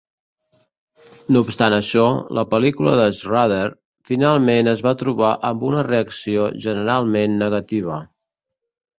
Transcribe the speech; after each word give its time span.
No 1.33 1.41
obstant 1.47 1.73
això, 1.75 2.05
la 2.37 2.43
pel·lícula 2.53 2.93
de 2.99 3.03
Schrader 3.17 3.67
finalment 4.11 4.71
es 4.71 4.81
va 4.87 4.93
trobar 5.01 5.29
amb 5.51 5.67
una 5.67 5.83
reacció 5.89 6.47
generalment 6.67 7.37
negativa. 7.43 7.99